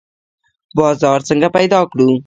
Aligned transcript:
بازار 0.77 1.19
څنګه 1.29 1.47
پیدا 1.57 1.79
کړو؟ 1.91 2.09